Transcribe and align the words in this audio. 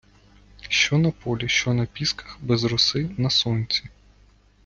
Що 0.69 0.97
на 0.97 1.11
полі, 1.11 1.47
що 1.49 1.73
на 1.73 1.85
пісках, 1.85 2.37
без 2.41 2.63
роси, 2.63 3.09
на 3.17 3.29
сонці? 3.29 3.83